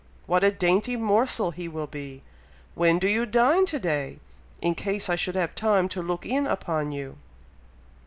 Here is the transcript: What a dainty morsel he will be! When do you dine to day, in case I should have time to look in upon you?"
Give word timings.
What 0.25 0.43
a 0.43 0.49
dainty 0.49 0.95
morsel 0.95 1.51
he 1.51 1.67
will 1.67 1.85
be! 1.85 2.23
When 2.73 2.97
do 2.97 3.07
you 3.07 3.27
dine 3.27 3.67
to 3.67 3.77
day, 3.77 4.17
in 4.59 4.73
case 4.73 5.09
I 5.11 5.15
should 5.15 5.35
have 5.35 5.53
time 5.53 5.87
to 5.89 6.01
look 6.01 6.25
in 6.25 6.47
upon 6.47 6.91
you?" 6.91 7.17